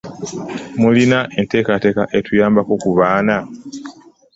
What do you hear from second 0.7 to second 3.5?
Mulina enteekateeka etuyambako ku baana?